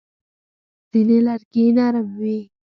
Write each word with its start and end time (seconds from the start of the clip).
ځینې 0.89 1.17
لرګي 1.25 1.65
نرم 1.77 2.07
وي. 2.19 2.37